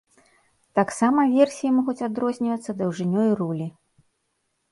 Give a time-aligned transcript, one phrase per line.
[0.79, 3.67] Таксама версіі могуць адрознівацца даўжынёй рулі.